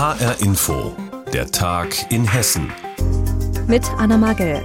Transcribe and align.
HR 0.00 0.40
Info, 0.40 0.96
der 1.30 1.50
Tag 1.50 2.10
in 2.10 2.24
Hessen. 2.24 2.72
Mit 3.66 3.84
Anna 3.98 4.16
Magel. 4.16 4.62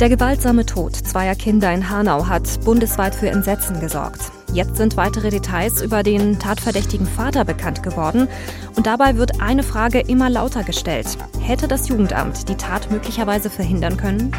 Der 0.00 0.08
gewaltsame 0.08 0.64
Tod 0.64 0.96
zweier 0.96 1.34
Kinder 1.34 1.70
in 1.70 1.90
Hanau 1.90 2.26
hat 2.28 2.64
bundesweit 2.64 3.14
für 3.14 3.28
Entsetzen 3.28 3.78
gesorgt. 3.78 4.32
Jetzt 4.54 4.76
sind 4.76 4.96
weitere 4.96 5.28
Details 5.28 5.82
über 5.82 6.02
den 6.02 6.38
tatverdächtigen 6.38 7.06
Vater 7.06 7.44
bekannt 7.44 7.82
geworden. 7.82 8.26
Und 8.74 8.86
dabei 8.86 9.18
wird 9.18 9.38
eine 9.42 9.64
Frage 9.64 10.00
immer 10.00 10.30
lauter 10.30 10.64
gestellt. 10.64 11.18
Hätte 11.40 11.68
das 11.68 11.88
Jugendamt 11.88 12.48
die 12.48 12.56
Tat 12.56 12.90
möglicherweise 12.90 13.50
verhindern 13.50 13.98
können? 13.98 14.32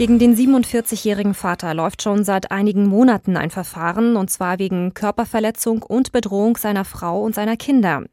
Gegen 0.00 0.18
den 0.18 0.34
47-jährigen 0.34 1.34
Vater 1.34 1.74
läuft 1.74 2.00
schon 2.00 2.24
seit 2.24 2.50
einigen 2.50 2.86
Monaten 2.86 3.36
ein 3.36 3.50
Verfahren, 3.50 4.16
und 4.16 4.30
zwar 4.30 4.58
wegen 4.58 4.94
Körperverletzung 4.94 5.82
und 5.82 6.10
Bedrohung 6.10 6.56
seiner 6.56 6.86
Frau 6.86 7.22
und 7.22 7.34
seiner 7.34 7.58
Kinder. 7.58 8.04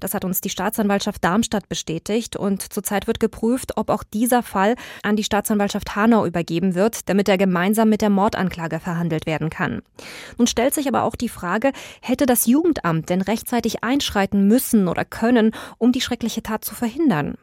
Das 0.00 0.14
hat 0.14 0.24
uns 0.24 0.40
die 0.40 0.48
Staatsanwaltschaft 0.48 1.22
Darmstadt 1.22 1.68
bestätigt 1.68 2.34
und 2.34 2.72
zurzeit 2.72 3.06
wird 3.06 3.20
geprüft, 3.20 3.76
ob 3.76 3.90
auch 3.90 4.04
dieser 4.04 4.42
Fall 4.42 4.74
an 5.02 5.16
die 5.16 5.22
Staatsanwaltschaft 5.22 5.94
Hanau 5.94 6.24
übergeben 6.24 6.74
wird, 6.74 7.10
damit 7.10 7.28
er 7.28 7.36
gemeinsam 7.36 7.90
mit 7.90 8.00
der 8.00 8.08
Mordanklage 8.08 8.80
verhandelt 8.80 9.26
werden 9.26 9.50
kann. 9.50 9.82
Nun 10.38 10.46
stellt 10.46 10.72
sich 10.72 10.88
aber 10.88 11.02
auch 11.02 11.14
die 11.14 11.28
Frage, 11.28 11.72
hätte 12.00 12.24
das 12.24 12.46
Jugendamt 12.46 13.10
denn 13.10 13.20
rechtzeitig 13.20 13.84
einschreiten 13.84 14.48
müssen 14.48 14.88
oder 14.88 15.04
können, 15.04 15.50
um 15.76 15.92
die 15.92 16.00
schreckliche 16.00 16.42
Tat 16.42 16.64
zu 16.64 16.74
verhindern? 16.74 17.36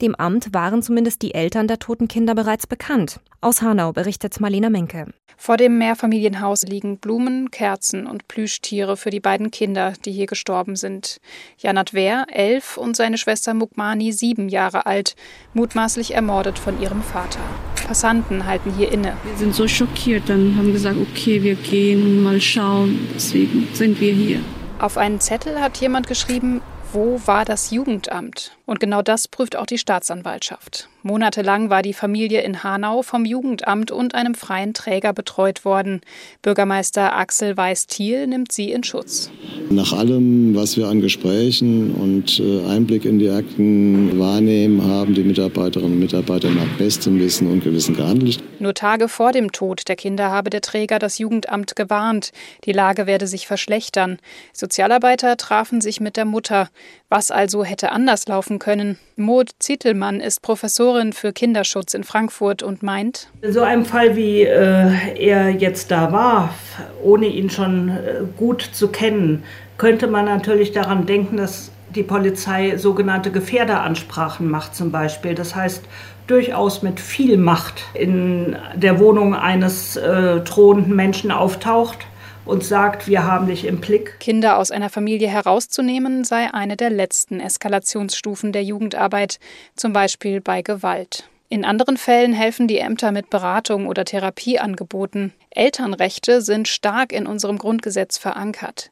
Dem 0.00 0.14
Amt 0.14 0.52
waren 0.52 0.82
zumindest 0.82 1.22
die 1.22 1.34
Eltern 1.34 1.68
der 1.68 1.78
toten 1.78 2.08
Kinder 2.08 2.34
bereits 2.34 2.66
bekannt. 2.66 3.20
Aus 3.40 3.62
Hanau 3.62 3.92
berichtet 3.92 4.40
Marlena 4.40 4.70
Menke. 4.70 5.06
Vor 5.36 5.56
dem 5.56 5.78
Mehrfamilienhaus 5.78 6.62
liegen 6.62 6.98
Blumen, 6.98 7.50
Kerzen 7.50 8.06
und 8.06 8.28
Plüschtiere 8.28 8.96
für 8.96 9.10
die 9.10 9.20
beiden 9.20 9.50
Kinder, 9.50 9.92
die 10.04 10.12
hier 10.12 10.26
gestorben 10.26 10.76
sind. 10.76 11.20
Janat 11.58 11.92
Wehr, 11.92 12.26
elf, 12.30 12.76
und 12.76 12.96
seine 12.96 13.18
Schwester 13.18 13.52
Mukmani, 13.52 14.12
sieben 14.12 14.48
Jahre 14.48 14.86
alt, 14.86 15.16
mutmaßlich 15.52 16.14
ermordet 16.14 16.58
von 16.58 16.80
ihrem 16.80 17.02
Vater. 17.02 17.40
Passanten 17.86 18.46
halten 18.46 18.72
hier 18.76 18.90
inne. 18.90 19.16
Wir 19.24 19.36
sind 19.36 19.54
so 19.54 19.68
schockiert, 19.68 20.28
dann 20.28 20.56
haben 20.56 20.72
gesagt, 20.72 20.96
okay, 20.98 21.42
wir 21.42 21.54
gehen 21.56 22.22
mal 22.22 22.40
schauen. 22.40 23.08
Deswegen 23.14 23.68
sind 23.74 24.00
wir 24.00 24.12
hier. 24.12 24.40
Auf 24.78 24.96
einen 24.96 25.20
Zettel 25.20 25.60
hat 25.60 25.76
jemand 25.78 26.06
geschrieben, 26.06 26.62
wo 26.92 27.20
war 27.26 27.44
das 27.44 27.70
Jugendamt? 27.70 28.56
Und 28.66 28.80
genau 28.80 29.02
das 29.02 29.28
prüft 29.28 29.56
auch 29.56 29.66
die 29.66 29.78
Staatsanwaltschaft. 29.78 30.88
Monatelang 31.02 31.68
war 31.68 31.82
die 31.82 31.92
Familie 31.92 32.40
in 32.40 32.64
Hanau 32.64 33.02
vom 33.02 33.26
Jugendamt 33.26 33.90
und 33.90 34.14
einem 34.14 34.34
freien 34.34 34.72
Träger 34.72 35.12
betreut 35.12 35.66
worden. 35.66 36.00
Bürgermeister 36.40 37.14
Axel 37.14 37.58
Weiß-Thiel 37.58 38.26
nimmt 38.26 38.52
sie 38.52 38.72
in 38.72 38.84
Schutz. 38.84 39.30
Nach 39.68 39.92
allem, 39.92 40.54
was 40.54 40.78
wir 40.78 40.88
an 40.88 41.02
Gesprächen 41.02 41.94
und 41.94 42.40
äh, 42.40 42.66
Einblick 42.66 43.04
in 43.04 43.18
die 43.18 43.28
Akten 43.28 44.18
wahrnehmen, 44.18 44.82
haben 44.82 45.12
die 45.12 45.24
Mitarbeiterinnen 45.24 45.92
und 45.92 45.98
Mitarbeiter 45.98 46.48
nach 46.48 46.78
bestem 46.78 47.18
Wissen 47.20 47.50
und 47.50 47.62
Gewissen 47.62 47.94
gehandelt. 47.94 48.42
Nur 48.58 48.72
Tage 48.72 49.08
vor 49.08 49.32
dem 49.32 49.52
Tod 49.52 49.88
der 49.88 49.96
Kinder 49.96 50.30
habe 50.30 50.48
der 50.48 50.62
Träger 50.62 50.98
das 50.98 51.18
Jugendamt 51.18 51.76
gewarnt. 51.76 52.32
Die 52.64 52.72
Lage 52.72 53.06
werde 53.06 53.26
sich 53.26 53.46
verschlechtern. 53.46 54.18
Sozialarbeiter 54.54 55.36
trafen 55.36 55.82
sich 55.82 56.00
mit 56.00 56.16
der 56.16 56.24
Mutter. 56.24 56.70
Was 57.10 57.30
also 57.30 57.62
hätte 57.62 57.92
anders 57.92 58.26
laufen 58.26 58.53
können? 58.58 58.98
Maud 59.16 59.50
Zittelmann 59.58 60.20
ist 60.20 60.42
Professorin 60.42 61.12
für 61.12 61.32
Kinderschutz 61.32 61.94
in 61.94 62.04
Frankfurt 62.04 62.62
und 62.62 62.82
meint, 62.82 63.28
in 63.42 63.52
so 63.52 63.62
einem 63.62 63.84
Fall, 63.84 64.16
wie 64.16 64.42
äh, 64.42 64.92
er 65.18 65.50
jetzt 65.50 65.90
da 65.90 66.12
war, 66.12 66.54
ohne 67.02 67.26
ihn 67.26 67.50
schon 67.50 67.88
äh, 67.90 68.22
gut 68.36 68.62
zu 68.62 68.88
kennen, 68.88 69.44
könnte 69.78 70.06
man 70.06 70.24
natürlich 70.24 70.72
daran 70.72 71.06
denken, 71.06 71.36
dass 71.36 71.70
die 71.94 72.02
Polizei 72.02 72.76
sogenannte 72.76 73.30
Gefährderansprachen 73.30 74.50
macht 74.50 74.74
zum 74.74 74.90
Beispiel. 74.90 75.34
Das 75.34 75.54
heißt, 75.54 75.84
durchaus 76.26 76.82
mit 76.82 77.00
viel 77.00 77.36
Macht 77.36 77.84
in 77.94 78.56
der 78.74 78.98
Wohnung 78.98 79.34
eines 79.34 79.96
äh, 79.96 80.40
drohenden 80.40 80.96
Menschen 80.96 81.30
auftaucht 81.30 81.98
und 82.44 82.64
sagt, 82.64 83.06
wir 83.06 83.24
haben 83.24 83.46
dich 83.46 83.64
im 83.64 83.80
Blick. 83.80 84.18
Kinder 84.20 84.58
aus 84.58 84.70
einer 84.70 84.90
Familie 84.90 85.28
herauszunehmen 85.28 86.24
sei 86.24 86.52
eine 86.52 86.76
der 86.76 86.90
letzten 86.90 87.40
Eskalationsstufen 87.40 88.52
der 88.52 88.64
Jugendarbeit, 88.64 89.38
zum 89.76 89.92
Beispiel 89.92 90.40
bei 90.40 90.62
Gewalt. 90.62 91.28
In 91.48 91.64
anderen 91.64 91.96
Fällen 91.96 92.32
helfen 92.32 92.66
die 92.66 92.78
Ämter 92.78 93.12
mit 93.12 93.30
Beratung 93.30 93.86
oder 93.86 94.04
Therapieangeboten. 94.04 95.32
Elternrechte 95.50 96.40
sind 96.40 96.68
stark 96.68 97.12
in 97.12 97.26
unserem 97.26 97.58
Grundgesetz 97.58 98.18
verankert. 98.18 98.90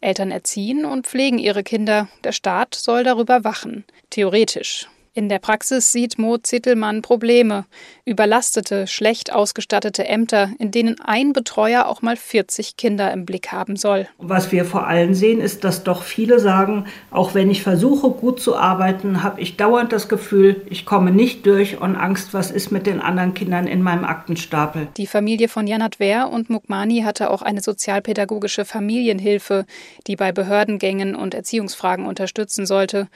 Eltern 0.00 0.30
erziehen 0.30 0.84
und 0.84 1.06
pflegen 1.06 1.38
ihre 1.38 1.62
Kinder, 1.62 2.08
der 2.22 2.32
Staat 2.32 2.74
soll 2.74 3.04
darüber 3.04 3.42
wachen. 3.42 3.84
Theoretisch. 4.10 4.86
In 5.16 5.28
der 5.28 5.38
Praxis 5.38 5.92
sieht 5.92 6.18
Mo 6.18 6.38
Zittelmann 6.38 7.00
Probleme. 7.00 7.66
Überlastete, 8.04 8.88
schlecht 8.88 9.32
ausgestattete 9.32 10.08
Ämter, 10.08 10.50
in 10.58 10.72
denen 10.72 11.00
ein 11.00 11.32
Betreuer 11.32 11.86
auch 11.86 12.02
mal 12.02 12.16
40 12.16 12.76
Kinder 12.76 13.12
im 13.12 13.24
Blick 13.24 13.52
haben 13.52 13.76
soll. 13.76 14.08
Was 14.18 14.50
wir 14.50 14.64
vor 14.64 14.88
allem 14.88 15.14
sehen, 15.14 15.40
ist, 15.40 15.62
dass 15.62 15.84
doch 15.84 16.02
viele 16.02 16.40
sagen, 16.40 16.86
auch 17.12 17.32
wenn 17.32 17.48
ich 17.48 17.62
versuche, 17.62 18.10
gut 18.10 18.40
zu 18.40 18.56
arbeiten, 18.56 19.22
habe 19.22 19.40
ich 19.40 19.56
dauernd 19.56 19.92
das 19.92 20.08
Gefühl, 20.08 20.62
ich 20.68 20.84
komme 20.84 21.12
nicht 21.12 21.46
durch 21.46 21.80
und 21.80 21.94
Angst, 21.94 22.34
was 22.34 22.50
ist 22.50 22.72
mit 22.72 22.88
den 22.88 22.98
anderen 22.98 23.34
Kindern 23.34 23.68
in 23.68 23.82
meinem 23.82 24.04
Aktenstapel. 24.04 24.88
Die 24.96 25.06
Familie 25.06 25.46
von 25.46 25.68
Janat 25.68 26.00
Wehr 26.00 26.28
und 26.28 26.50
Mukmani 26.50 27.02
hatte 27.02 27.30
auch 27.30 27.42
eine 27.42 27.60
sozialpädagogische 27.60 28.64
Familienhilfe, 28.64 29.64
die 30.08 30.16
bei 30.16 30.32
Behördengängen 30.32 31.14
und 31.14 31.34
Erziehungsfragen 31.34 32.04
unterstützen 32.04 32.66
sollte. 32.66 33.06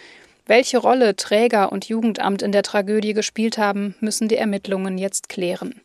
Welche 0.49 0.79
Rolle 0.79 1.15
Träger 1.15 1.71
und 1.73 1.91
Jugendamt 1.91 2.41
in 2.41 2.53
der 2.53 2.63
Tragödie 2.63 3.13
gespielt 3.13 3.59
haben, 3.59 3.95
müssen 4.01 4.29
die 4.29 4.37
Ermittlungen 4.37 4.97
jetzt 4.97 5.29
klären. 5.29 5.83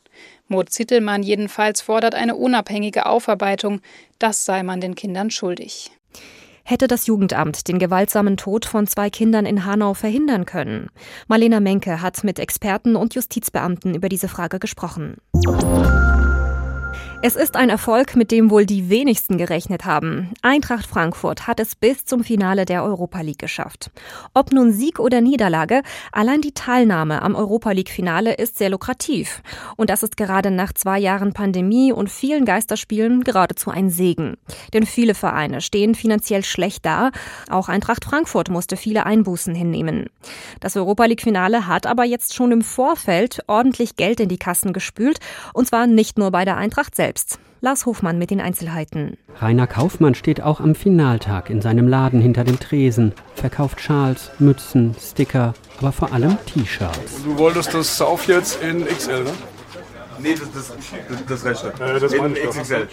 Maud 0.47 0.69
Zittelmann 0.69 1.21
jedenfalls 1.21 1.81
fordert 1.81 2.15
eine 2.15 2.35
unabhängige 2.37 3.05
Aufarbeitung. 3.05 3.81
Das 4.19 4.45
sei 4.45 4.63
man 4.63 4.79
den 4.79 4.95
Kindern 4.95 5.31
schuldig. 5.31 5.91
Hätte 6.63 6.87
das 6.87 7.07
Jugendamt 7.07 7.67
den 7.67 7.77
gewaltsamen 7.77 8.37
Tod 8.37 8.63
von 8.63 8.87
zwei 8.87 9.09
Kindern 9.09 9.45
in 9.45 9.65
Hanau 9.65 9.93
verhindern 9.95 10.45
können? 10.45 10.87
Marlena 11.27 11.59
Menke 11.59 12.01
hat 12.01 12.23
mit 12.23 12.39
Experten 12.39 12.95
und 12.95 13.15
Justizbeamten 13.15 13.93
über 13.93 14.07
diese 14.07 14.29
Frage 14.29 14.59
gesprochen. 14.59 15.17
Es 17.25 17.37
ist 17.37 17.55
ein 17.55 17.69
Erfolg, 17.69 18.17
mit 18.17 18.31
dem 18.31 18.51
wohl 18.51 18.65
die 18.65 18.89
wenigsten 18.89 19.37
gerechnet 19.37 19.85
haben. 19.85 20.33
Eintracht 20.41 20.85
Frankfurt 20.85 21.47
hat 21.47 21.61
es 21.61 21.73
bis 21.73 22.03
zum 22.03 22.21
Finale 22.21 22.65
der 22.65 22.83
Europa 22.83 23.21
League 23.21 23.39
geschafft. 23.39 23.91
Ob 24.33 24.51
nun 24.51 24.73
Sieg 24.73 24.99
oder 24.99 25.21
Niederlage, 25.21 25.83
allein 26.11 26.41
die 26.41 26.51
Teilnahme 26.51 27.21
am 27.21 27.35
Europa 27.35 27.71
League 27.71 27.91
Finale 27.91 28.33
ist 28.33 28.57
sehr 28.57 28.69
lukrativ. 28.69 29.41
Und 29.77 29.89
das 29.89 30.03
ist 30.03 30.17
gerade 30.17 30.51
nach 30.51 30.73
zwei 30.73 30.99
Jahren 30.99 31.31
Pandemie 31.31 31.93
und 31.93 32.11
vielen 32.11 32.43
Geisterspielen 32.43 33.23
geradezu 33.23 33.71
ein 33.71 33.89
Segen. 33.89 34.35
Denn 34.73 34.85
viele 34.85 35.15
Vereine 35.15 35.61
stehen 35.61 35.95
finanziell 35.95 36.43
schlecht 36.43 36.85
da. 36.85 37.11
Auch 37.49 37.69
Eintracht 37.69 38.03
Frankfurt 38.03 38.49
musste 38.49 38.75
viele 38.75 39.05
Einbußen 39.05 39.55
hinnehmen. 39.55 40.07
Das 40.59 40.75
Europa 40.75 41.05
League 41.05 41.21
Finale 41.21 41.67
hat 41.67 41.87
aber 41.87 42.03
jetzt 42.03 42.33
schon 42.33 42.51
im 42.51 42.63
Vorfeld 42.63 43.39
ordentlich 43.47 43.95
Geld 43.95 44.19
in 44.19 44.27
die 44.27 44.37
Kassen 44.37 44.73
gespült. 44.73 45.19
Und 45.53 45.69
zwar 45.69 45.87
nicht 45.87 46.17
nur 46.17 46.29
bei 46.29 46.43
der 46.43 46.57
Eintracht 46.57 46.97
selbst 46.97 47.12
selbst. 47.13 47.39
Lars 47.61 47.85
Hofmann 47.85 48.17
mit 48.17 48.29
den 48.29 48.41
Einzelheiten. 48.41 49.17
Rainer 49.39 49.67
Kaufmann 49.67 50.15
steht 50.15 50.41
auch 50.41 50.59
am 50.59 50.75
Finaltag 50.75 51.49
in 51.49 51.61
seinem 51.61 51.87
Laden 51.87 52.19
hinter 52.19 52.43
dem 52.43 52.59
Tresen, 52.59 53.13
verkauft 53.35 53.79
Schals, 53.79 54.31
Mützen, 54.39 54.95
Sticker, 54.99 55.53
aber 55.79 55.91
vor 55.91 56.11
allem 56.11 56.37
T-Shirts. 56.45 57.23
Du 57.23 57.37
wolltest 57.37 57.73
das 57.73 57.97
Sauf 57.97 58.27
jetzt 58.27 58.61
in 58.61 58.85
XL, 58.85 59.23
ne? 59.23 59.31
Nee, 60.19 60.35
das, 60.35 60.51
das, 60.51 60.73
das, 61.09 61.25
das 61.43 61.45
rechte. 61.45 61.83
Äh, 61.83 61.99
das 61.99 62.13
in 62.13 62.33
XXL. 62.33 62.87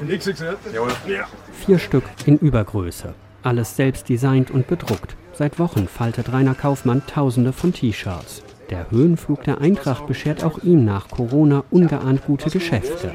In 0.00 0.18
XXL? 0.18 0.56
Jawohl. 0.74 0.92
Ja. 1.06 1.26
Vier 1.64 1.78
Stück 1.78 2.04
in 2.26 2.38
Übergröße. 2.38 3.14
Alles 3.42 3.76
selbst 3.76 4.08
designt 4.08 4.50
und 4.50 4.66
bedruckt. 4.66 5.16
Seit 5.32 5.58
Wochen 5.58 5.88
faltet 5.88 6.32
Rainer 6.32 6.54
Kaufmann 6.54 7.02
tausende 7.06 7.52
von 7.52 7.72
T-Shirts. 7.72 8.42
Der 8.70 8.90
Höhenflug 8.90 9.44
der 9.44 9.60
Eintracht 9.60 10.06
beschert 10.06 10.42
auch 10.42 10.58
ihm 10.58 10.84
nach 10.84 11.08
Corona 11.08 11.62
ungeahnt 11.70 12.24
gute 12.26 12.50
Geschäfte. 12.50 13.14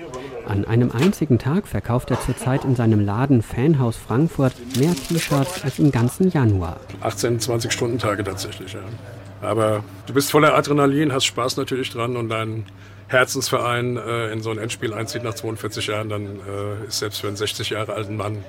An 0.52 0.66
einem 0.66 0.92
einzigen 0.92 1.40
Tag 1.40 1.66
verkauft 1.66 2.12
er 2.12 2.20
zurzeit 2.20 2.66
in 2.66 2.76
seinem 2.76 3.00
Laden 3.00 3.42
Fanhaus 3.42 3.96
Frankfurt 3.96 4.52
mehr 4.78 4.94
T-Shirts 4.94 5.64
als 5.64 5.80
im 5.80 5.94
ganzen 5.94 6.30
Januar. 6.30 6.78
18, 7.00 7.40
20 7.40 7.72
Stunden 7.72 7.98
Tage 7.98 8.22
tatsächlich, 8.22 8.74
ja. 8.74 8.82
Aber 9.42 9.82
du 10.08 10.14
bist 10.14 10.30
voller 10.30 10.54
Adrenalin, 10.54 11.14
hast 11.14 11.24
Spaß 11.24 11.56
natürlich 11.56 11.90
dran 11.92 12.18
und 12.18 12.28
dein 12.28 12.66
Herzensverein 13.08 13.96
äh, 13.96 14.34
in 14.34 14.42
so 14.42 14.52
ein 14.52 14.58
Endspiel 14.58 14.94
einzieht 14.94 15.24
nach 15.24 15.36
42 15.36 15.88
Jahren, 15.88 16.10
dann 16.10 16.26
äh, 16.26 16.86
ist 16.86 17.00
selbst 17.00 17.22
für 17.22 17.28
einen 17.28 17.38
60 17.38 17.70
Jahre 17.70 17.94
alten 17.94 18.18
Mann 18.18 18.40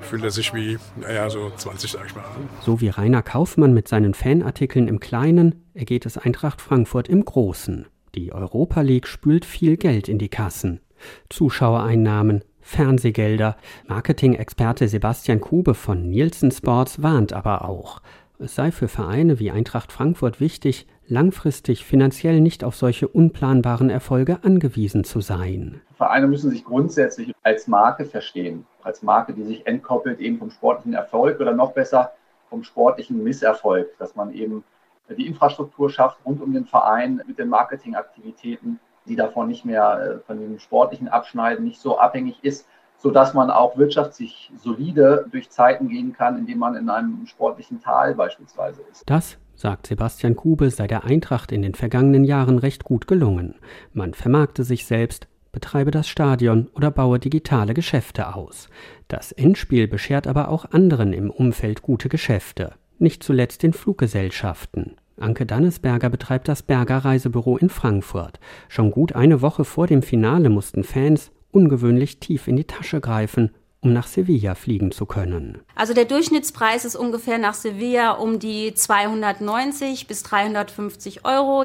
fühlt 0.00 0.24
er 0.24 0.30
sich 0.30 0.54
wie, 0.54 0.78
naja, 0.98 1.28
so 1.28 1.50
20, 1.54 1.90
sag 1.90 2.06
ich 2.06 2.14
mal. 2.14 2.24
So 2.62 2.80
wie 2.80 2.88
Rainer 2.88 3.22
Kaufmann 3.22 3.74
mit 3.74 3.86
seinen 3.86 4.14
Fanartikeln 4.14 4.88
im 4.88 4.98
Kleinen, 4.98 5.66
ergeht 5.74 6.06
es 6.06 6.16
Eintracht 6.16 6.62
Frankfurt 6.62 7.08
im 7.08 7.22
Großen. 7.22 7.86
Die 8.14 8.32
Europa 8.32 8.80
League 8.80 9.06
spült 9.06 9.44
viel 9.44 9.76
Geld 9.76 10.08
in 10.08 10.18
die 10.18 10.28
Kassen. 10.28 10.80
Zuschauereinnahmen, 11.28 12.42
Fernsehgelder. 12.60 13.56
Marketing-Experte 13.86 14.88
Sebastian 14.88 15.40
Kube 15.40 15.74
von 15.74 16.08
Nielsen 16.08 16.50
Sports 16.50 17.02
warnt 17.02 17.32
aber 17.32 17.68
auch. 17.68 18.00
Es 18.38 18.54
sei 18.54 18.72
für 18.72 18.88
Vereine 18.88 19.38
wie 19.38 19.50
Eintracht 19.50 19.92
Frankfurt 19.92 20.40
wichtig, 20.40 20.86
langfristig 21.06 21.84
finanziell 21.84 22.40
nicht 22.40 22.64
auf 22.64 22.74
solche 22.74 23.06
unplanbaren 23.06 23.90
Erfolge 23.90 24.38
angewiesen 24.42 25.04
zu 25.04 25.20
sein. 25.20 25.80
Vereine 25.96 26.26
müssen 26.26 26.50
sich 26.50 26.64
grundsätzlich 26.64 27.32
als 27.42 27.68
Marke 27.68 28.04
verstehen, 28.06 28.66
als 28.82 29.02
Marke, 29.02 29.34
die 29.34 29.44
sich 29.44 29.66
entkoppelt 29.66 30.18
eben 30.20 30.38
vom 30.38 30.50
sportlichen 30.50 30.94
Erfolg 30.94 31.40
oder 31.40 31.52
noch 31.52 31.72
besser 31.72 32.12
vom 32.48 32.64
sportlichen 32.64 33.22
Misserfolg, 33.22 33.96
dass 33.98 34.16
man 34.16 34.32
eben 34.32 34.64
die 35.08 35.26
Infrastruktur 35.26 35.90
schafft 35.90 36.18
rund 36.24 36.40
um 36.40 36.54
den 36.54 36.64
Verein 36.64 37.22
mit 37.26 37.38
den 37.38 37.48
Marketingaktivitäten, 37.48 38.80
die 39.06 39.16
davon 39.16 39.48
nicht 39.48 39.64
mehr 39.64 40.20
äh, 40.20 40.26
von 40.26 40.40
dem 40.40 40.58
sportlichen 40.58 41.08
Abschneiden 41.08 41.64
nicht 41.64 41.80
so 41.80 41.98
abhängig 41.98 42.42
ist, 42.42 42.66
sodass 42.96 43.34
man 43.34 43.50
auch 43.50 43.76
wirtschaftlich 43.76 44.50
solide 44.56 45.26
durch 45.30 45.50
Zeiten 45.50 45.88
gehen 45.88 46.12
kann, 46.12 46.38
indem 46.38 46.58
man 46.58 46.74
in 46.74 46.88
einem 46.88 47.26
sportlichen 47.26 47.80
Tal 47.80 48.14
beispielsweise 48.14 48.82
ist. 48.90 49.02
Das 49.06 49.36
sagt 49.54 49.86
Sebastian 49.86 50.36
Kube, 50.36 50.70
sei 50.70 50.86
der 50.86 51.04
Eintracht 51.04 51.52
in 51.52 51.62
den 51.62 51.74
vergangenen 51.74 52.24
Jahren 52.24 52.58
recht 52.58 52.84
gut 52.84 53.06
gelungen. 53.06 53.56
Man 53.92 54.14
vermarkte 54.14 54.64
sich 54.64 54.86
selbst, 54.86 55.28
betreibe 55.52 55.90
das 55.90 56.08
Stadion 56.08 56.68
oder 56.74 56.90
baue 56.90 57.18
digitale 57.18 57.74
Geschäfte 57.74 58.34
aus. 58.34 58.68
Das 59.08 59.32
Endspiel 59.32 59.86
beschert 59.86 60.26
aber 60.26 60.48
auch 60.48 60.64
anderen 60.72 61.12
im 61.12 61.30
Umfeld 61.30 61.82
gute 61.82 62.08
Geschäfte, 62.08 62.72
nicht 62.98 63.22
zuletzt 63.22 63.62
den 63.62 63.72
Fluggesellschaften. 63.72 64.96
Anke 65.18 65.46
Dannesberger 65.46 66.10
betreibt 66.10 66.48
das 66.48 66.62
Berger 66.62 66.98
Reisebüro 66.98 67.56
in 67.56 67.68
Frankfurt. 67.68 68.40
Schon 68.68 68.90
gut 68.90 69.14
eine 69.14 69.42
Woche 69.42 69.64
vor 69.64 69.86
dem 69.86 70.02
Finale 70.02 70.50
mussten 70.50 70.84
Fans 70.84 71.30
ungewöhnlich 71.52 72.18
tief 72.18 72.48
in 72.48 72.56
die 72.56 72.64
Tasche 72.64 73.00
greifen, 73.00 73.50
um 73.80 73.92
nach 73.92 74.06
Sevilla 74.06 74.54
fliegen 74.54 74.90
zu 74.90 75.06
können. 75.06 75.58
Also 75.76 75.94
der 75.94 76.06
Durchschnittspreis 76.06 76.84
ist 76.84 76.96
ungefähr 76.96 77.38
nach 77.38 77.54
Sevilla 77.54 78.12
um 78.12 78.38
die 78.38 78.74
290 78.74 80.06
bis 80.08 80.22
350 80.24 81.24
Euro. 81.24 81.64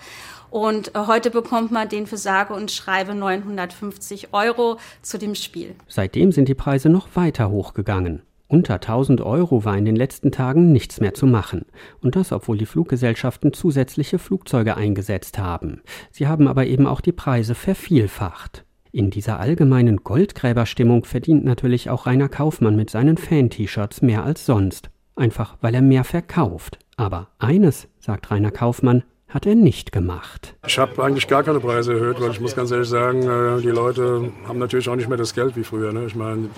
Und 0.51 0.95
äh, 0.95 0.99
heute 1.07 1.31
bekommt 1.31 1.71
man 1.71 1.89
den 1.89 2.07
für 2.07 2.17
sage 2.17 2.53
und 2.53 2.71
schreibe 2.71 3.15
950 3.15 4.33
Euro 4.33 4.77
zu 5.01 5.17
dem 5.17 5.35
Spiel. 5.35 5.75
Seitdem 5.87 6.31
sind 6.31 6.47
die 6.47 6.55
Preise 6.55 6.89
noch 6.89 7.15
weiter 7.15 7.49
hochgegangen. 7.49 8.23
Unter 8.51 8.73
1000 8.73 9.21
Euro 9.21 9.63
war 9.63 9.77
in 9.77 9.85
den 9.85 9.95
letzten 9.95 10.31
Tagen 10.31 10.71
nichts 10.71 10.99
mehr 10.99 11.13
zu 11.13 11.27
machen. 11.27 11.67
Und 12.01 12.15
das, 12.15 12.31
obwohl 12.31 12.57
die 12.57 12.65
Fluggesellschaften 12.65 13.53
zusätzliche 13.53 14.17
Flugzeuge 14.17 14.75
eingesetzt 14.75 15.37
haben. 15.37 15.81
Sie 16.09 16.27
haben 16.27 16.47
aber 16.47 16.65
eben 16.65 16.87
auch 16.87 16.99
die 16.99 17.11
Preise 17.11 17.53
vervielfacht. 17.53 18.65
In 18.91 19.11
dieser 19.11 19.39
allgemeinen 19.39 19.97
Goldgräberstimmung 19.97 21.05
verdient 21.05 21.45
natürlich 21.45 21.91
auch 21.91 22.07
Rainer 22.07 22.27
Kaufmann 22.27 22.75
mit 22.75 22.89
seinen 22.89 23.17
Fan-T-Shirts 23.17 24.01
mehr 24.01 24.23
als 24.23 24.47
sonst. 24.47 24.89
Einfach 25.15 25.57
weil 25.61 25.75
er 25.75 25.83
mehr 25.83 26.03
verkauft. 26.03 26.79
Aber 26.97 27.27
eines, 27.37 27.87
sagt 27.99 28.31
Rainer 28.31 28.49
Kaufmann, 28.49 29.03
hat 29.29 29.45
er 29.45 29.55
nicht 29.55 29.91
gemacht. 29.91 30.55
Ich 30.65 30.79
habe 30.79 31.03
eigentlich 31.03 31.27
gar 31.27 31.43
keine 31.43 31.59
Preise 31.59 31.93
erhöht, 31.93 32.19
weil 32.19 32.31
ich 32.31 32.39
muss 32.39 32.55
ganz 32.55 32.71
ehrlich 32.71 32.89
sagen, 32.89 33.21
äh, 33.21 33.61
die 33.61 33.69
Leute 33.69 34.31
haben 34.47 34.59
natürlich 34.59 34.89
auch 34.89 34.95
nicht 34.95 35.07
mehr 35.07 35.17
das 35.17 35.35
Geld 35.35 35.55
wie 35.55 35.63
früher. 35.63 35.93
Ne? 35.93 36.05
Ich 36.07 36.15
meine, 36.15 36.49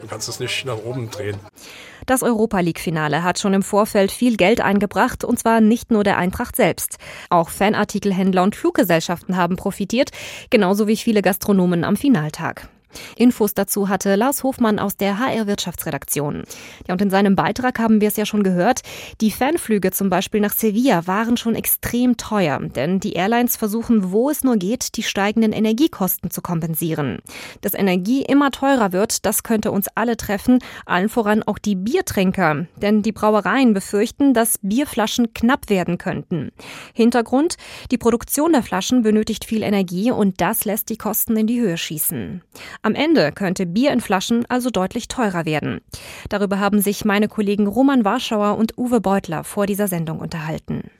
du 0.00 0.06
kannst 0.08 0.28
es 0.28 0.40
nicht 0.40 0.64
nach 0.64 0.78
oben 0.78 1.10
drehen. 1.10 1.36
Das 2.06 2.22
Europa 2.22 2.60
League-Finale 2.60 3.22
hat 3.22 3.38
schon 3.38 3.54
im 3.54 3.62
Vorfeld 3.62 4.10
viel 4.10 4.36
Geld 4.36 4.60
eingebracht, 4.60 5.24
und 5.24 5.38
zwar 5.38 5.60
nicht 5.60 5.90
nur 5.90 6.04
der 6.04 6.18
Eintracht 6.18 6.56
selbst. 6.56 6.98
Auch 7.30 7.48
Fanartikelhändler 7.48 8.42
und 8.42 8.56
Fluggesellschaften 8.56 9.36
haben 9.36 9.56
profitiert, 9.56 10.10
genauso 10.50 10.86
wie 10.86 10.96
viele 10.96 11.22
Gastronomen 11.22 11.84
am 11.84 11.96
Finaltag. 11.96 12.68
Infos 13.16 13.54
dazu 13.54 13.88
hatte 13.88 14.14
Lars 14.14 14.42
Hofmann 14.42 14.78
aus 14.78 14.96
der 14.96 15.18
HR 15.18 15.46
Wirtschaftsredaktion. 15.46 16.44
Ja, 16.86 16.94
und 16.94 17.02
in 17.02 17.10
seinem 17.10 17.36
Beitrag 17.36 17.78
haben 17.78 18.00
wir 18.00 18.08
es 18.08 18.16
ja 18.16 18.26
schon 18.26 18.42
gehört, 18.42 18.82
die 19.20 19.30
Fanflüge 19.30 19.90
zum 19.90 20.10
Beispiel 20.10 20.40
nach 20.40 20.52
Sevilla 20.52 21.06
waren 21.06 21.36
schon 21.36 21.54
extrem 21.54 22.16
teuer, 22.16 22.60
denn 22.60 23.00
die 23.00 23.14
Airlines 23.14 23.56
versuchen, 23.56 24.12
wo 24.12 24.30
es 24.30 24.44
nur 24.44 24.56
geht, 24.56 24.96
die 24.96 25.02
steigenden 25.02 25.52
Energiekosten 25.52 26.30
zu 26.30 26.42
kompensieren. 26.42 27.18
Dass 27.60 27.74
Energie 27.74 28.22
immer 28.22 28.50
teurer 28.50 28.92
wird, 28.92 29.26
das 29.26 29.42
könnte 29.42 29.70
uns 29.70 29.88
alle 29.94 30.16
treffen, 30.16 30.58
allen 30.86 31.08
voran 31.08 31.42
auch 31.42 31.58
die 31.58 31.74
Biertrinker, 31.74 32.66
denn 32.76 33.02
die 33.02 33.12
Brauereien 33.12 33.74
befürchten, 33.74 34.34
dass 34.34 34.58
Bierflaschen 34.62 35.34
knapp 35.34 35.70
werden 35.70 35.98
könnten. 35.98 36.50
Hintergrund, 36.92 37.56
die 37.90 37.98
Produktion 37.98 38.52
der 38.52 38.62
Flaschen 38.62 39.02
benötigt 39.02 39.44
viel 39.44 39.62
Energie 39.62 40.10
und 40.10 40.40
das 40.40 40.64
lässt 40.64 40.88
die 40.90 40.96
Kosten 40.96 41.36
in 41.36 41.46
die 41.46 41.60
Höhe 41.60 41.76
schießen. 41.76 42.42
Am 42.84 42.94
Ende 42.94 43.32
könnte 43.32 43.64
Bier 43.64 43.94
in 43.94 44.02
Flaschen 44.02 44.44
also 44.50 44.68
deutlich 44.68 45.08
teurer 45.08 45.46
werden. 45.46 45.80
Darüber 46.28 46.60
haben 46.60 46.82
sich 46.82 47.06
meine 47.06 47.28
Kollegen 47.28 47.66
Roman 47.66 48.04
Warschauer 48.04 48.58
und 48.58 48.76
Uwe 48.76 49.00
Beutler 49.00 49.42
vor 49.42 49.64
dieser 49.64 49.88
Sendung 49.88 50.18
unterhalten. 50.18 50.90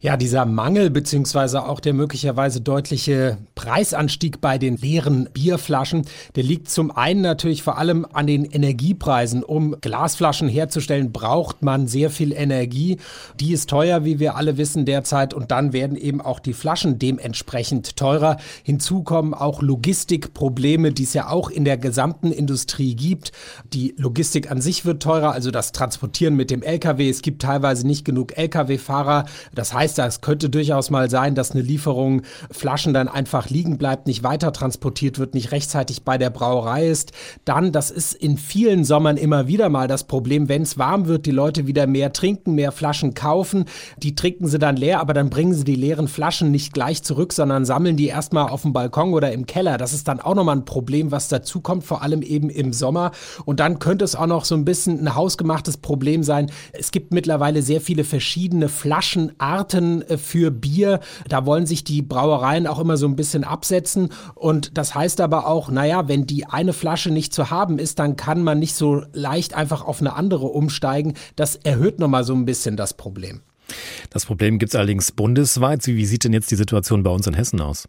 Ja, 0.00 0.16
dieser 0.16 0.46
Mangel 0.46 0.90
beziehungsweise 0.90 1.64
auch 1.64 1.78
der 1.78 1.92
möglicherweise 1.92 2.60
deutliche 2.60 3.38
Preisanstieg 3.54 4.40
bei 4.40 4.58
den 4.58 4.76
leeren 4.76 5.28
Bierflaschen, 5.32 6.06
der 6.34 6.42
liegt 6.42 6.70
zum 6.70 6.90
einen 6.90 7.20
natürlich 7.20 7.62
vor 7.62 7.78
allem 7.78 8.04
an 8.12 8.26
den 8.26 8.44
Energiepreisen. 8.44 9.44
Um 9.44 9.76
Glasflaschen 9.80 10.48
herzustellen, 10.48 11.12
braucht 11.12 11.62
man 11.62 11.86
sehr 11.86 12.10
viel 12.10 12.32
Energie. 12.32 12.98
Die 13.38 13.52
ist 13.52 13.70
teuer, 13.70 14.04
wie 14.04 14.18
wir 14.18 14.34
alle 14.34 14.56
wissen 14.56 14.86
derzeit. 14.86 15.34
Und 15.34 15.52
dann 15.52 15.72
werden 15.72 15.96
eben 15.96 16.20
auch 16.20 16.40
die 16.40 16.52
Flaschen 16.52 16.98
dementsprechend 16.98 17.96
teurer. 17.96 18.38
Hinzu 18.64 19.04
kommen 19.04 19.34
auch 19.34 19.62
Logistikprobleme, 19.62 20.92
die 20.92 21.04
es 21.04 21.14
ja 21.14 21.27
auch 21.30 21.50
in 21.50 21.64
der 21.64 21.78
gesamten 21.78 22.32
Industrie 22.32 22.94
gibt. 22.94 23.32
Die 23.72 23.94
Logistik 23.96 24.50
an 24.50 24.60
sich 24.60 24.84
wird 24.84 25.02
teurer, 25.02 25.32
also 25.32 25.50
das 25.50 25.72
Transportieren 25.72 26.34
mit 26.34 26.50
dem 26.50 26.62
Lkw. 26.62 27.08
Es 27.08 27.22
gibt 27.22 27.42
teilweise 27.42 27.86
nicht 27.86 28.04
genug 28.04 28.36
Lkw-Fahrer. 28.36 29.26
Das 29.54 29.72
heißt, 29.74 29.98
es 29.98 30.20
könnte 30.20 30.50
durchaus 30.50 30.90
mal 30.90 31.10
sein, 31.10 31.34
dass 31.34 31.52
eine 31.52 31.62
Lieferung 31.62 32.22
Flaschen 32.50 32.94
dann 32.94 33.08
einfach 33.08 33.50
liegen 33.50 33.78
bleibt, 33.78 34.06
nicht 34.06 34.22
weiter 34.22 34.52
transportiert 34.52 35.18
wird, 35.18 35.34
nicht 35.34 35.52
rechtzeitig 35.52 36.02
bei 36.02 36.18
der 36.18 36.30
Brauerei 36.30 36.88
ist. 36.88 37.12
Dann, 37.44 37.72
das 37.72 37.90
ist 37.90 38.14
in 38.14 38.38
vielen 38.38 38.84
Sommern 38.84 39.16
immer 39.16 39.46
wieder 39.46 39.68
mal 39.68 39.88
das 39.88 40.04
Problem, 40.04 40.48
wenn 40.48 40.62
es 40.62 40.78
warm 40.78 41.06
wird, 41.06 41.26
die 41.26 41.30
Leute 41.30 41.66
wieder 41.66 41.86
mehr 41.86 42.12
trinken, 42.12 42.54
mehr 42.54 42.72
Flaschen 42.72 43.14
kaufen. 43.14 43.64
Die 43.98 44.14
trinken 44.14 44.46
sie 44.46 44.58
dann 44.58 44.76
leer, 44.76 45.00
aber 45.00 45.14
dann 45.14 45.30
bringen 45.30 45.54
sie 45.54 45.64
die 45.64 45.74
leeren 45.74 46.08
Flaschen 46.08 46.50
nicht 46.50 46.72
gleich 46.72 47.02
zurück, 47.02 47.32
sondern 47.32 47.64
sammeln 47.64 47.96
die 47.96 48.06
erstmal 48.06 48.48
auf 48.48 48.62
dem 48.62 48.72
Balkon 48.72 49.12
oder 49.12 49.32
im 49.32 49.46
Keller. 49.46 49.78
Das 49.78 49.92
ist 49.92 50.08
dann 50.08 50.20
auch 50.20 50.34
nochmal 50.34 50.56
ein 50.56 50.64
Problem, 50.64 51.07
was 51.10 51.28
dazu 51.28 51.60
kommt, 51.60 51.84
vor 51.84 52.02
allem 52.02 52.22
eben 52.22 52.50
im 52.50 52.72
Sommer. 52.72 53.12
Und 53.44 53.60
dann 53.60 53.78
könnte 53.78 54.04
es 54.04 54.14
auch 54.14 54.26
noch 54.26 54.44
so 54.44 54.54
ein 54.54 54.64
bisschen 54.64 55.00
ein 55.00 55.14
hausgemachtes 55.14 55.76
Problem 55.76 56.22
sein. 56.22 56.50
Es 56.72 56.90
gibt 56.90 57.12
mittlerweile 57.12 57.62
sehr 57.62 57.80
viele 57.80 58.04
verschiedene 58.04 58.68
Flaschenarten 58.68 60.02
äh, 60.02 60.18
für 60.18 60.50
Bier. 60.50 61.00
Da 61.28 61.46
wollen 61.46 61.66
sich 61.66 61.84
die 61.84 62.02
Brauereien 62.02 62.66
auch 62.66 62.78
immer 62.78 62.96
so 62.96 63.06
ein 63.06 63.16
bisschen 63.16 63.44
absetzen. 63.44 64.10
Und 64.34 64.76
das 64.76 64.94
heißt 64.94 65.20
aber 65.20 65.46
auch, 65.46 65.70
naja, 65.70 66.08
wenn 66.08 66.26
die 66.26 66.46
eine 66.46 66.72
Flasche 66.72 67.10
nicht 67.10 67.32
zu 67.32 67.50
haben 67.50 67.78
ist, 67.78 67.98
dann 67.98 68.16
kann 68.16 68.42
man 68.42 68.58
nicht 68.58 68.74
so 68.74 69.02
leicht 69.12 69.54
einfach 69.54 69.82
auf 69.82 70.00
eine 70.00 70.14
andere 70.14 70.46
umsteigen. 70.46 71.14
Das 71.36 71.56
erhöht 71.56 71.98
nochmal 71.98 72.24
so 72.24 72.34
ein 72.34 72.44
bisschen 72.44 72.76
das 72.76 72.94
Problem. 72.94 73.40
Das 74.10 74.26
Problem 74.26 74.58
gibt 74.58 74.72
es 74.72 74.76
allerdings 74.76 75.12
bundesweit. 75.12 75.86
Wie 75.86 76.06
sieht 76.06 76.24
denn 76.24 76.32
jetzt 76.32 76.50
die 76.50 76.56
Situation 76.56 77.02
bei 77.02 77.10
uns 77.10 77.26
in 77.26 77.34
Hessen 77.34 77.60
aus? 77.60 77.88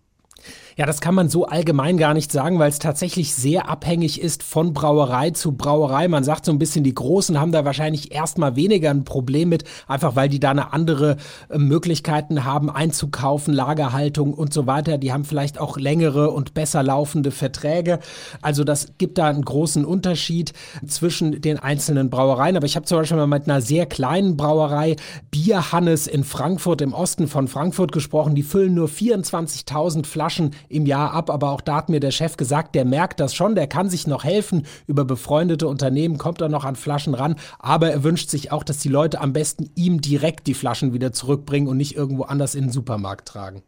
Ja, 0.77 0.85
das 0.85 1.01
kann 1.01 1.15
man 1.15 1.29
so 1.29 1.45
allgemein 1.45 1.97
gar 1.97 2.13
nicht 2.13 2.31
sagen, 2.31 2.59
weil 2.59 2.69
es 2.69 2.79
tatsächlich 2.79 3.33
sehr 3.33 3.69
abhängig 3.69 4.21
ist 4.21 4.43
von 4.43 4.73
Brauerei 4.73 5.31
zu 5.31 5.53
Brauerei. 5.53 6.07
Man 6.07 6.23
sagt 6.23 6.45
so 6.45 6.51
ein 6.51 6.59
bisschen, 6.59 6.83
die 6.83 6.93
Großen 6.93 7.39
haben 7.39 7.51
da 7.51 7.65
wahrscheinlich 7.65 8.11
erstmal 8.11 8.55
weniger 8.55 8.89
ein 8.89 9.03
Problem 9.03 9.49
mit, 9.49 9.63
einfach 9.87 10.15
weil 10.15 10.29
die 10.29 10.39
da 10.39 10.51
eine 10.51 10.73
andere 10.73 11.17
äh, 11.49 11.57
Möglichkeiten 11.57 12.45
haben, 12.45 12.69
einzukaufen, 12.69 13.53
Lagerhaltung 13.53 14.33
und 14.33 14.53
so 14.53 14.67
weiter. 14.67 14.97
Die 14.97 15.11
haben 15.11 15.25
vielleicht 15.25 15.59
auch 15.59 15.77
längere 15.77 16.31
und 16.31 16.53
besser 16.53 16.83
laufende 16.83 17.31
Verträge. 17.31 17.99
Also 18.41 18.63
das 18.63 18.93
gibt 18.97 19.17
da 19.17 19.27
einen 19.27 19.43
großen 19.43 19.85
Unterschied 19.85 20.53
zwischen 20.85 21.41
den 21.41 21.59
einzelnen 21.59 22.09
Brauereien. 22.09 22.55
Aber 22.55 22.65
ich 22.65 22.75
habe 22.75 22.85
zum 22.85 22.99
Beispiel 22.99 23.17
mal 23.17 23.27
mit 23.27 23.49
einer 23.49 23.61
sehr 23.61 23.85
kleinen 23.85 24.37
Brauerei, 24.37 24.95
Bierhannes 25.31 26.07
in 26.07 26.23
Frankfurt, 26.23 26.81
im 26.81 26.93
Osten 26.93 27.27
von 27.27 27.47
Frankfurt 27.47 27.91
gesprochen. 27.91 28.35
Die 28.35 28.43
füllen 28.43 28.73
nur 28.73 28.87
24.000 28.87 30.05
Flaschen 30.05 30.51
im 30.69 30.85
Jahr 30.85 31.13
ab. 31.13 31.29
Aber 31.29 31.51
auch 31.51 31.61
da 31.61 31.75
hat 31.75 31.89
mir 31.89 31.99
der 31.99 32.11
Chef 32.11 32.37
gesagt, 32.37 32.75
der 32.75 32.85
merkt 32.85 33.19
das 33.19 33.35
schon, 33.35 33.55
der 33.55 33.67
kann 33.67 33.89
sich 33.89 34.07
noch 34.07 34.23
helfen. 34.23 34.65
Über 34.87 35.03
befreundete 35.03 35.67
Unternehmen 35.67 36.17
kommt 36.17 36.41
er 36.41 36.49
noch 36.49 36.63
an 36.63 36.75
Flaschen 36.75 37.13
ran. 37.13 37.35
Aber 37.59 37.91
er 37.91 38.03
wünscht 38.03 38.29
sich 38.29 38.51
auch, 38.51 38.63
dass 38.63 38.77
die 38.77 38.89
Leute 38.89 39.19
am 39.19 39.33
besten 39.33 39.69
ihm 39.75 40.01
direkt 40.01 40.47
die 40.47 40.53
Flaschen 40.53 40.93
wieder 40.93 41.11
zurückbringen 41.11 41.67
und 41.67 41.77
nicht 41.77 41.95
irgendwo 41.95 42.23
anders 42.23 42.55
in 42.55 42.65
den 42.65 42.71
Supermarkt 42.71 43.27
tragen. 43.27 43.63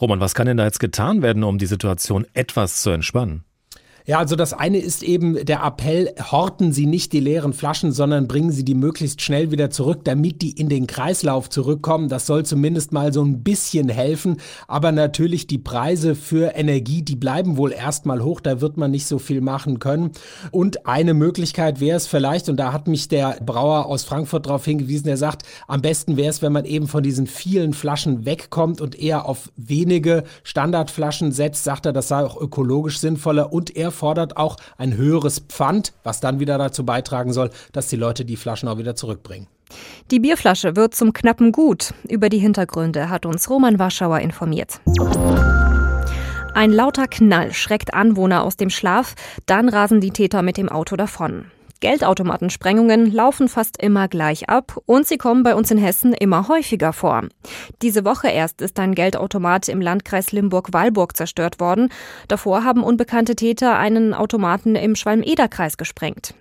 Roman, 0.00 0.20
was 0.20 0.34
kann 0.34 0.46
denn 0.46 0.56
da 0.56 0.64
jetzt 0.64 0.80
getan 0.80 1.22
werden, 1.22 1.44
um 1.44 1.58
die 1.58 1.66
Situation 1.66 2.26
etwas 2.32 2.82
zu 2.82 2.90
entspannen? 2.90 3.44
Ja, 4.10 4.18
also 4.18 4.34
das 4.34 4.52
eine 4.52 4.78
ist 4.78 5.04
eben 5.04 5.44
der 5.44 5.62
Appell, 5.62 6.12
horten 6.32 6.72
Sie 6.72 6.86
nicht 6.86 7.12
die 7.12 7.20
leeren 7.20 7.52
Flaschen, 7.52 7.92
sondern 7.92 8.26
bringen 8.26 8.50
Sie 8.50 8.64
die 8.64 8.74
möglichst 8.74 9.22
schnell 9.22 9.52
wieder 9.52 9.70
zurück, 9.70 10.00
damit 10.02 10.42
die 10.42 10.50
in 10.50 10.68
den 10.68 10.88
Kreislauf 10.88 11.48
zurückkommen. 11.48 12.08
Das 12.08 12.26
soll 12.26 12.44
zumindest 12.44 12.90
mal 12.90 13.12
so 13.12 13.22
ein 13.22 13.44
bisschen 13.44 13.88
helfen. 13.88 14.38
Aber 14.66 14.90
natürlich 14.90 15.46
die 15.46 15.58
Preise 15.58 16.16
für 16.16 16.56
Energie, 16.56 17.02
die 17.02 17.14
bleiben 17.14 17.56
wohl 17.56 17.70
erstmal 17.70 18.20
hoch. 18.24 18.40
Da 18.40 18.60
wird 18.60 18.78
man 18.78 18.90
nicht 18.90 19.06
so 19.06 19.20
viel 19.20 19.40
machen 19.40 19.78
können. 19.78 20.10
Und 20.50 20.88
eine 20.88 21.14
Möglichkeit 21.14 21.78
wäre 21.78 21.96
es 21.96 22.08
vielleicht, 22.08 22.48
und 22.48 22.56
da 22.56 22.72
hat 22.72 22.88
mich 22.88 23.06
der 23.06 23.38
Brauer 23.46 23.86
aus 23.86 24.02
Frankfurt 24.02 24.46
darauf 24.46 24.64
hingewiesen, 24.64 25.06
der 25.06 25.18
sagt, 25.18 25.44
am 25.68 25.82
besten 25.82 26.16
wäre 26.16 26.30
es, 26.30 26.42
wenn 26.42 26.52
man 26.52 26.64
eben 26.64 26.88
von 26.88 27.04
diesen 27.04 27.28
vielen 27.28 27.74
Flaschen 27.74 28.24
wegkommt 28.24 28.80
und 28.80 28.98
eher 28.98 29.28
auf 29.28 29.52
wenige 29.54 30.24
Standardflaschen 30.42 31.30
setzt, 31.30 31.62
sagt 31.62 31.86
er, 31.86 31.92
das 31.92 32.08
sei 32.08 32.24
auch 32.24 32.40
ökologisch 32.40 32.98
sinnvoller 32.98 33.52
und 33.52 33.76
er 33.76 33.92
fordert 34.00 34.36
auch 34.36 34.56
ein 34.76 34.96
höheres 34.96 35.38
Pfand, 35.38 35.92
was 36.02 36.20
dann 36.20 36.40
wieder 36.40 36.58
dazu 36.58 36.84
beitragen 36.84 37.32
soll, 37.32 37.50
dass 37.72 37.86
die 37.86 37.96
Leute 37.96 38.24
die 38.24 38.36
Flaschen 38.36 38.68
auch 38.68 38.78
wieder 38.78 38.96
zurückbringen. 38.96 39.46
Die 40.10 40.18
Bierflasche 40.18 40.74
wird 40.74 40.94
zum 40.94 41.12
knappen 41.12 41.52
Gut. 41.52 41.94
Über 42.08 42.28
die 42.28 42.38
Hintergründe 42.38 43.08
hat 43.08 43.24
uns 43.24 43.48
Roman 43.48 43.78
Warschauer 43.78 44.18
informiert. 44.18 44.80
Ein 46.54 46.72
lauter 46.72 47.06
Knall 47.06 47.52
schreckt 47.52 47.94
Anwohner 47.94 48.42
aus 48.42 48.56
dem 48.56 48.70
Schlaf, 48.70 49.14
dann 49.46 49.68
rasen 49.68 50.00
die 50.00 50.10
Täter 50.10 50.42
mit 50.42 50.56
dem 50.56 50.68
Auto 50.68 50.96
davon. 50.96 51.44
Geldautomatensprengungen 51.80 53.10
laufen 53.10 53.48
fast 53.48 53.82
immer 53.82 54.06
gleich 54.06 54.50
ab 54.50 54.78
und 54.84 55.06
sie 55.06 55.16
kommen 55.16 55.42
bei 55.42 55.54
uns 55.54 55.70
in 55.70 55.78
Hessen 55.78 56.12
immer 56.12 56.46
häufiger 56.46 56.92
vor. 56.92 57.22
Diese 57.80 58.04
Woche 58.04 58.28
erst 58.28 58.60
ist 58.60 58.78
ein 58.78 58.94
Geldautomat 58.94 59.68
im 59.68 59.80
Landkreis 59.80 60.30
Limburg-Walburg 60.32 61.16
zerstört 61.16 61.58
worden. 61.58 61.88
Davor 62.28 62.64
haben 62.64 62.82
unbekannte 62.82 63.34
Täter 63.34 63.78
einen 63.78 64.12
Automaten 64.12 64.76
im 64.76 64.94
Schwalm-Eder-Kreis 64.94 65.78
gesprengt. 65.78 66.34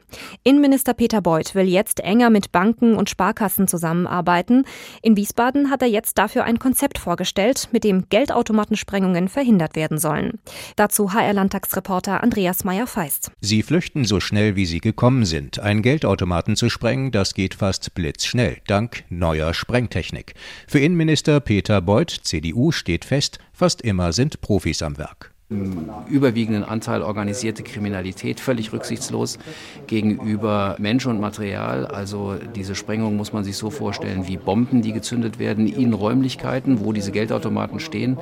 Innenminister 0.44 0.94
Peter 0.94 1.22
Beuth 1.22 1.56
will 1.56 1.68
jetzt 1.68 2.00
enger 2.00 2.30
mit 2.30 2.52
Banken 2.52 2.96
und 2.96 3.10
Sparkassen 3.10 3.68
zusammenarbeiten. 3.68 4.66
In 5.02 5.16
Wiesbaden 5.16 5.70
hat 5.70 5.82
er 5.82 5.88
jetzt 5.88 6.18
dafür 6.18 6.44
ein 6.44 6.60
Konzept 6.60 6.98
vorgestellt, 6.98 7.70
mit 7.72 7.84
dem 7.84 8.10
Geldautomatensprengungen 8.10 9.30
verhindert 9.30 9.76
werden 9.76 9.98
sollen. 9.98 10.40
Dazu 10.76 11.14
HR-Landtagsreporter 11.14 12.24
Andreas 12.24 12.64
Meyer-Feist. 12.64 13.32
Sie 13.40 13.64
flüchten 13.64 14.06
so 14.06 14.20
schnell, 14.20 14.56
wie 14.56 14.66
sie 14.66 14.80
gekommen 14.80 15.26
sind. 15.30 15.60
Einen 15.60 15.82
Geldautomaten 15.82 16.58
zu 16.58 16.70
sprengen, 16.70 17.12
das 17.12 17.34
geht 17.34 17.54
fast 17.54 17.96
blitzschnell, 17.96 18.58
dank 18.68 19.06
neuer 19.10 19.54
Sprengtechnik. 19.54 20.34
Für 20.68 20.80
Innenminister 20.80 21.40
Peter 21.40 21.80
Beuth, 21.82 22.12
CDU, 22.24 22.72
steht 22.72 23.06
fest, 23.06 23.40
fast 23.54 23.82
immer 23.82 24.12
sind 24.12 24.42
Profis 24.42 24.82
am 24.82 24.98
Werk 24.98 25.32
im 25.50 25.90
überwiegenden 26.08 26.64
Anteil 26.64 27.02
organisierte 27.02 27.64
Kriminalität, 27.64 28.40
völlig 28.40 28.72
rücksichtslos 28.72 29.40
gegenüber 29.88 30.76
Mensch 30.78 31.08
und 31.08 31.20
Material. 31.20 31.88
Also 31.88 32.36
diese 32.56 32.76
Sprengung 32.76 33.16
muss 33.16 33.34
man 33.34 33.44
sich 33.44 33.58
so 33.58 33.72
vorstellen 33.72 34.28
wie 34.28 34.38
Bomben, 34.38 34.84
die 34.84 34.94
gezündet 34.94 35.40
werden 35.40 35.68
in 35.68 35.94
Räumlichkeiten, 35.94 36.86
wo 36.86 36.94
diese 36.94 37.12
Geldautomaten 37.12 37.80
stehen, 37.80 38.18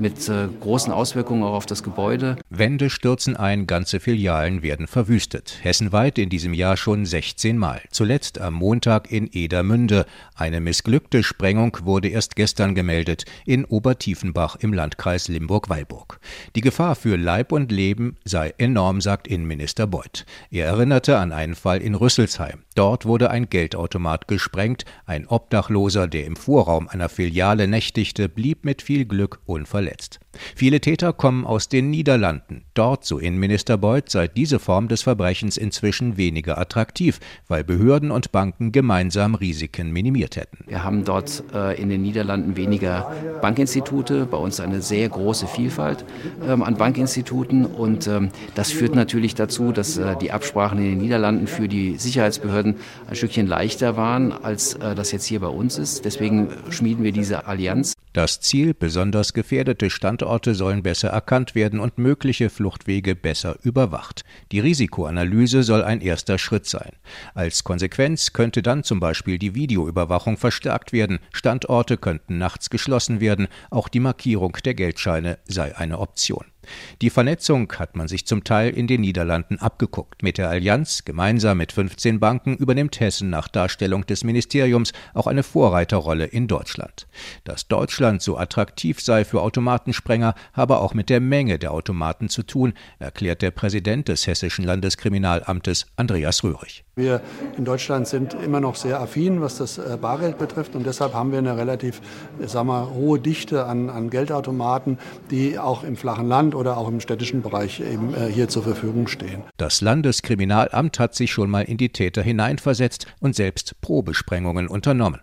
mit 0.00 0.28
äh, 0.28 0.48
großen 0.60 0.92
Auswirkungen 0.92 1.44
auch 1.44 1.54
auf 1.54 1.66
das 1.66 1.84
Gebäude. 1.84 2.36
Wände 2.50 2.90
stürzen 2.90 3.36
ein, 3.36 3.68
ganze 3.68 4.00
Filialen 4.00 4.62
werden 4.62 4.88
verwüstet. 4.88 5.58
Hessenweit 5.62 6.18
in 6.18 6.30
diesem 6.30 6.52
Jahr 6.52 6.76
schon 6.76 7.06
16 7.06 7.58
Mal. 7.58 7.80
Zuletzt 7.92 8.40
am 8.40 8.54
Montag 8.54 9.12
in 9.12 9.28
Edermünde. 9.32 10.04
Eine 10.34 10.60
missglückte 10.60 11.22
Sprengung 11.22 11.78
wurde 11.84 12.08
erst 12.08 12.34
gestern 12.34 12.74
gemeldet 12.74 13.24
in 13.46 13.64
Obertiefenbach 13.64 14.56
im 14.56 14.72
Landkreis 14.72 15.28
Limburg-Weilburg. 15.28 16.18
Die 16.56 16.71
Gefahr 16.72 16.94
für 16.96 17.16
Leib 17.16 17.52
und 17.52 17.70
Leben 17.70 18.16
sei 18.24 18.54
enorm, 18.56 19.02
sagt 19.02 19.28
Innenminister 19.28 19.86
Beuth. 19.86 20.24
Er 20.50 20.68
erinnerte 20.68 21.18
an 21.18 21.30
einen 21.30 21.54
Fall 21.54 21.82
in 21.82 21.94
Rüsselsheim. 21.94 22.62
Dort 22.74 23.04
wurde 23.04 23.28
ein 23.28 23.50
Geldautomat 23.50 24.26
gesprengt. 24.26 24.86
Ein 25.04 25.28
Obdachloser, 25.28 26.08
der 26.08 26.24
im 26.24 26.34
Vorraum 26.34 26.88
einer 26.88 27.10
Filiale 27.10 27.68
nächtigte, 27.68 28.30
blieb 28.30 28.64
mit 28.64 28.80
viel 28.80 29.04
Glück 29.04 29.40
unverletzt. 29.44 30.20
Viele 30.54 30.80
Täter 30.80 31.12
kommen 31.12 31.46
aus 31.46 31.68
den 31.68 31.90
Niederlanden. 31.90 32.64
Dort, 32.74 33.04
so 33.04 33.18
Innenminister 33.18 33.76
Beuth, 33.78 34.10
sei 34.10 34.28
diese 34.28 34.58
Form 34.58 34.88
des 34.88 35.02
Verbrechens 35.02 35.56
inzwischen 35.56 36.16
weniger 36.16 36.58
attraktiv, 36.58 37.20
weil 37.48 37.64
Behörden 37.64 38.10
und 38.10 38.32
Banken 38.32 38.72
gemeinsam 38.72 39.34
Risiken 39.34 39.92
minimiert 39.92 40.36
hätten. 40.36 40.64
Wir 40.66 40.84
haben 40.84 41.04
dort 41.04 41.44
äh, 41.54 41.80
in 41.80 41.88
den 41.88 42.02
Niederlanden 42.02 42.56
weniger 42.56 43.12
Bankinstitute, 43.40 44.26
bei 44.26 44.38
uns 44.38 44.60
eine 44.60 44.80
sehr 44.80 45.08
große 45.08 45.46
Vielfalt 45.46 46.04
ähm, 46.46 46.62
an 46.62 46.76
Bankinstituten 46.76 47.66
und 47.66 48.06
ähm, 48.06 48.30
das 48.54 48.70
führt 48.70 48.94
natürlich 48.94 49.34
dazu, 49.34 49.72
dass 49.72 49.98
äh, 49.98 50.16
die 50.16 50.32
Absprachen 50.32 50.78
in 50.78 50.84
den 50.84 50.98
Niederlanden 50.98 51.46
für 51.46 51.68
die 51.68 51.96
Sicherheitsbehörden 51.98 52.76
ein 53.08 53.16
Stückchen 53.16 53.46
leichter 53.46 53.96
waren, 53.96 54.32
als 54.32 54.74
äh, 54.74 54.94
das 54.94 55.12
jetzt 55.12 55.26
hier 55.26 55.40
bei 55.40 55.48
uns 55.48 55.78
ist. 55.78 56.04
Deswegen 56.04 56.48
schmieden 56.70 57.04
wir 57.04 57.12
diese 57.12 57.46
Allianz. 57.46 57.94
Das 58.12 58.40
Ziel, 58.40 58.74
besonders 58.74 59.32
gefährdete 59.32 59.88
Standorte 59.88 60.54
sollen 60.54 60.82
besser 60.82 61.08
erkannt 61.08 61.54
werden 61.54 61.80
und 61.80 61.96
mögliche 61.96 62.50
Fluchtwege 62.50 63.16
besser 63.16 63.56
überwacht. 63.62 64.24
Die 64.52 64.60
Risikoanalyse 64.60 65.62
soll 65.62 65.82
ein 65.82 66.02
erster 66.02 66.38
Schritt 66.38 66.66
sein. 66.66 66.92
Als 67.34 67.64
Konsequenz 67.64 68.34
könnte 68.34 68.62
dann 68.62 68.84
zum 68.84 69.00
Beispiel 69.00 69.38
die 69.38 69.54
Videoüberwachung 69.54 70.36
verstärkt 70.36 70.92
werden, 70.92 71.20
Standorte 71.32 71.96
könnten 71.96 72.36
nachts 72.36 72.68
geschlossen 72.68 73.20
werden, 73.20 73.48
auch 73.70 73.88
die 73.88 74.00
Markierung 74.00 74.58
der 74.62 74.74
Geldscheine 74.74 75.38
sei 75.46 75.74
eine 75.74 75.98
Option. 75.98 76.51
Die 77.00 77.10
Vernetzung 77.10 77.72
hat 77.78 77.96
man 77.96 78.08
sich 78.08 78.26
zum 78.26 78.44
Teil 78.44 78.70
in 78.70 78.86
den 78.86 79.00
Niederlanden 79.00 79.58
abgeguckt. 79.58 80.22
Mit 80.22 80.38
der 80.38 80.48
Allianz, 80.48 81.04
gemeinsam 81.04 81.58
mit 81.58 81.72
15 81.72 82.20
Banken, 82.20 82.56
übernimmt 82.56 83.00
Hessen 83.00 83.30
nach 83.30 83.48
Darstellung 83.48 84.06
des 84.06 84.24
Ministeriums 84.24 84.92
auch 85.14 85.26
eine 85.26 85.42
Vorreiterrolle 85.42 86.26
in 86.26 86.46
Deutschland. 86.46 87.06
Dass 87.44 87.68
Deutschland 87.68 88.22
so 88.22 88.36
attraktiv 88.36 89.00
sei 89.00 89.24
für 89.24 89.42
Automatensprenger, 89.42 90.34
habe 90.52 90.78
auch 90.78 90.94
mit 90.94 91.10
der 91.10 91.20
Menge 91.20 91.58
der 91.58 91.72
Automaten 91.72 92.28
zu 92.28 92.42
tun, 92.42 92.74
erklärt 92.98 93.42
der 93.42 93.50
Präsident 93.50 94.08
des 94.08 94.26
Hessischen 94.26 94.64
Landeskriminalamtes 94.64 95.86
Andreas 95.96 96.44
Röhrig. 96.44 96.84
Wir 96.94 97.22
in 97.56 97.64
Deutschland 97.64 98.06
sind 98.06 98.34
immer 98.34 98.60
noch 98.60 98.76
sehr 98.76 99.00
affin, 99.00 99.40
was 99.40 99.56
das 99.56 99.78
äh, 99.78 99.96
Bargeld 99.98 100.36
betrifft 100.36 100.76
und 100.76 100.84
deshalb 100.84 101.14
haben 101.14 101.32
wir 101.32 101.38
eine 101.38 101.56
relativ 101.56 102.02
sagen 102.40 102.68
wir, 102.68 102.90
hohe 102.90 103.18
Dichte 103.18 103.64
an, 103.64 103.88
an 103.88 104.10
Geldautomaten, 104.10 104.98
die 105.30 105.58
auch 105.58 105.84
im 105.84 105.96
flachen 105.96 106.28
Land 106.28 106.51
oder 106.54 106.76
auch 106.76 106.88
im 106.88 107.00
städtischen 107.00 107.42
Bereich 107.42 107.80
eben 107.80 108.14
äh, 108.14 108.26
hier 108.26 108.48
zur 108.48 108.62
Verfügung 108.62 109.08
stehen. 109.08 109.42
Das 109.56 109.80
Landeskriminalamt 109.80 110.98
hat 110.98 111.14
sich 111.14 111.32
schon 111.32 111.50
mal 111.50 111.62
in 111.62 111.76
die 111.76 111.90
Täter 111.90 112.22
hineinversetzt 112.22 113.06
und 113.20 113.34
selbst 113.34 113.80
Probesprengungen 113.80 114.68
unternommen. 114.68 115.20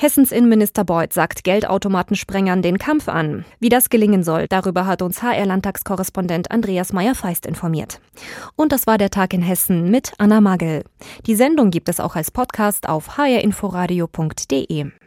Hessens 0.00 0.30
Innenminister 0.30 0.84
Beuth 0.84 1.12
sagt 1.12 1.42
Geldautomatensprengern 1.42 2.62
den 2.62 2.78
Kampf 2.78 3.08
an. 3.08 3.44
Wie 3.58 3.68
das 3.68 3.90
gelingen 3.90 4.22
soll, 4.22 4.46
darüber 4.48 4.86
hat 4.86 5.02
uns 5.02 5.24
HR-Landtagskorrespondent 5.24 6.52
Andreas 6.52 6.92
Meyer-Feist 6.92 7.44
informiert. 7.44 8.00
Und 8.54 8.70
das 8.70 8.86
war 8.86 8.96
der 8.96 9.10
Tag 9.10 9.34
in 9.34 9.42
Hessen 9.42 9.90
mit 9.90 10.12
Anna 10.18 10.40
Magel. 10.40 10.84
Die 11.26 11.34
Sendung 11.34 11.72
gibt 11.72 11.88
es 11.88 11.98
auch 11.98 12.14
als 12.14 12.30
Podcast 12.30 12.88
auf 12.88 13.18
hrinforadio.de. 13.18 14.92